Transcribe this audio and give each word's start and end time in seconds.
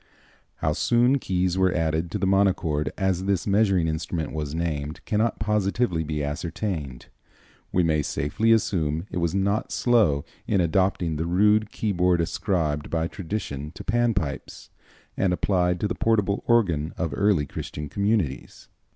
How 0.55 0.73
soon 0.73 1.19
keys 1.19 1.59
were 1.59 1.75
added 1.75 2.09
to 2.09 2.17
the 2.17 2.25
monochord, 2.25 2.91
as 2.97 3.25
this 3.25 3.45
measuring 3.45 3.87
instrument 3.87 4.31
was 4.33 4.55
named, 4.55 4.99
cannot 5.05 5.37
positively 5.39 6.03
be 6.03 6.23
ascertained. 6.23 7.05
We 7.71 7.83
may 7.83 8.01
safely 8.01 8.51
assume 8.51 9.05
it 9.11 9.17
was 9.17 9.35
not 9.35 9.71
slow 9.71 10.25
in 10.47 10.59
adopting 10.59 11.17
the 11.17 11.27
rude 11.27 11.69
keyboard 11.71 12.19
ascribed 12.19 12.89
by 12.89 13.07
tradition 13.09 13.69
to 13.75 13.83
Pan 13.83 14.15
pipes, 14.15 14.71
and 15.15 15.33
applied 15.33 15.79
to 15.81 15.87
the 15.87 15.93
portable 15.93 16.43
organ 16.47 16.95
of 16.97 17.13
early 17.15 17.45
Christian 17.45 17.87
communities. 17.87 18.69